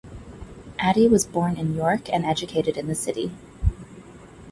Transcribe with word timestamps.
Addy 0.79 1.07
was 1.07 1.27
born 1.27 1.57
in 1.57 1.75
York 1.75 2.11
and 2.11 2.25
educated 2.25 2.75
in 2.75 2.87
the 2.87 2.95
city. 2.95 3.29